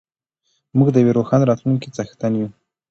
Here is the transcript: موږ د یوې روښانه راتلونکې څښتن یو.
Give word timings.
موږ 0.77 0.87
د 0.91 0.95
یوې 1.03 1.13
روښانه 1.19 1.43
راتلونکې 1.51 1.93
څښتن 1.95 2.33
یو. 2.39 2.47